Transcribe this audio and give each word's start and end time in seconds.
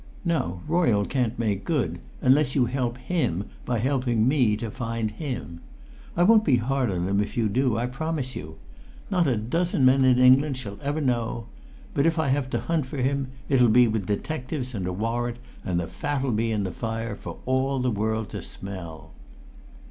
"Now, 0.25 0.61
Royle 0.67 1.05
can't 1.05 1.37
make 1.37 1.63
good 1.63 1.99
unless 2.21 2.55
you 2.55 2.65
help 2.65 2.97
him 2.97 3.45
by 3.65 3.77
helping 3.77 4.27
me 4.27 4.57
to 4.57 4.71
find 4.71 5.11
him. 5.11 5.59
I 6.17 6.23
won't 6.23 6.43
be 6.43 6.55
hard 6.55 6.89
on 6.89 7.07
him 7.07 7.19
if 7.19 7.37
you 7.37 7.47
do, 7.47 7.77
I 7.77 7.85
promise 7.85 8.35
you! 8.35 8.55
Not 9.11 9.27
a 9.27 9.35
dozen 9.37 9.85
men 9.85 10.03
in 10.03 10.17
England 10.17 10.57
shall 10.57 10.79
ever 10.81 11.01
know. 11.01 11.45
But 11.93 12.07
if 12.07 12.17
I 12.17 12.29
have 12.29 12.49
to 12.49 12.61
hunt 12.61 12.87
for 12.87 12.97
him 12.97 13.27
it'll 13.47 13.69
be 13.69 13.87
with 13.87 14.07
detectives 14.07 14.73
and 14.73 14.87
a 14.87 14.91
warrant, 14.91 15.37
and 15.63 15.79
the 15.79 15.85
fat'll 15.85 16.31
be 16.31 16.51
in 16.51 16.63
the 16.63 16.71
fire 16.71 17.15
for 17.15 17.37
all 17.45 17.77
the 17.77 17.91
world 17.91 18.29
to 18.29 18.41
smell!" 18.41 19.11